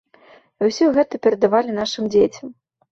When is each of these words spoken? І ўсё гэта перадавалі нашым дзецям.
І 0.61 0.71
ўсё 0.71 0.89
гэта 0.97 1.21
перадавалі 1.29 1.79
нашым 1.83 2.13
дзецям. 2.19 2.55